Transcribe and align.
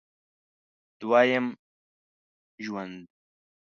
دوه 1.01 1.19
یم 1.31 1.45
ژوند 2.63 2.95